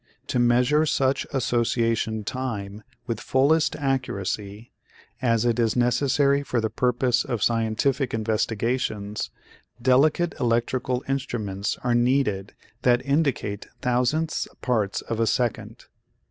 [0.29, 4.71] To measure such association time with fullest accuracy,
[5.21, 9.29] as it is necessary for the purpose of scientific investigations,
[9.79, 15.85] delicate electrical instruments are needed that indicate thousandths parts of a second.